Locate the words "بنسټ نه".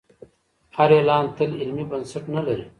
1.91-2.41